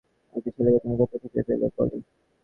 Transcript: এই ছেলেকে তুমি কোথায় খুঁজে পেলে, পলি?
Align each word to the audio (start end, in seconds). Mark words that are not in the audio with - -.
এই 0.35 0.41
ছেলেকে 0.47 0.79
তুমি 0.83 0.95
কোথায় 1.01 1.19
খুঁজে 1.23 1.41
পেলে, 1.47 1.67
পলি? 1.77 1.97